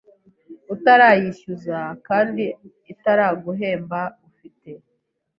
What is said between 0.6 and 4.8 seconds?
utarayishyuza kandi itaraguhemba ufite